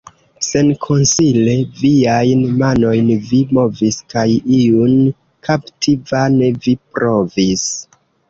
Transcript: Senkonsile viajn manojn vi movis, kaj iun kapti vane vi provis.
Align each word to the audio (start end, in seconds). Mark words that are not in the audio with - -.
Senkonsile 0.45 1.51
viajn 1.81 2.41
manojn 2.61 3.11
vi 3.27 3.41
movis, 3.59 3.99
kaj 4.15 4.25
iun 4.61 4.97
kapti 5.49 5.95
vane 6.13 6.51
vi 6.65 6.75
provis. 6.97 7.69